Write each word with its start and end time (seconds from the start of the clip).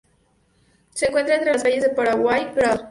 Se 0.95 1.09
encuentra 1.09 1.35
entre 1.35 1.53
las 1.53 1.61
calles 1.61 1.87
Paraguay, 1.95 2.51
Gral. 2.55 2.79